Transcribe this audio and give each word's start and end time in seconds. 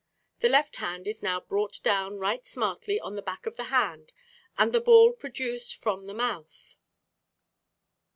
The 0.39 0.49
left 0.49 0.77
hand 0.77 1.07
is 1.07 1.21
now 1.21 1.39
brought 1.39 1.79
down 1.83 2.17
right 2.17 2.43
smartly 2.43 2.99
on 2.99 3.15
the 3.15 3.21
back 3.21 3.45
of 3.45 3.55
the 3.55 3.65
hand 3.65 4.11
and 4.57 4.73
the 4.73 4.81
ball 4.81 5.13
produced 5.13 5.75
from 5.75 6.07
the 6.07 6.13
mouth. 6.15 6.75